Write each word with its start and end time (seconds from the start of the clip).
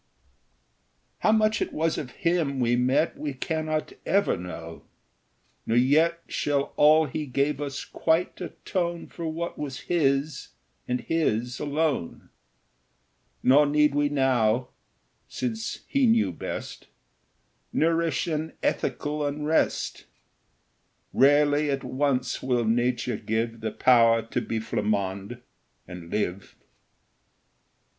How 1.19 1.31
much 1.31 1.61
it 1.61 1.71
was 1.71 1.99
of 1.99 2.09
him 2.09 2.59
we 2.59 2.75
met 2.75 3.19
We 3.19 3.35
cannot 3.35 3.93
ever 4.03 4.35
know; 4.35 4.81
nor 5.67 5.77
yet 5.77 6.21
Shall 6.27 6.73
all 6.75 7.05
he 7.05 7.27
gave 7.27 7.61
us 7.61 7.85
quite 7.85 8.41
atone 8.41 9.05
For 9.05 9.27
what 9.27 9.59
was 9.59 9.81
his, 9.81 10.47
and 10.87 11.01
his 11.01 11.59
alone; 11.59 12.29
Nor 13.43 13.67
need 13.67 13.93
we 13.93 14.09
now, 14.09 14.69
since 15.27 15.81
he 15.87 16.07
knew 16.07 16.31
best, 16.31 16.87
Nourish 17.71 18.25
an 18.25 18.53
ethical 18.63 19.23
unrest: 19.23 20.05
Rarely 21.13 21.69
at 21.69 21.83
once 21.83 22.41
will 22.41 22.65
nature 22.65 23.17
give 23.17 23.59
The 23.61 23.69
power 23.69 24.23
to 24.23 24.41
be 24.41 24.59
Flammonde 24.59 25.41
and 25.87 26.09
live. 26.09 26.55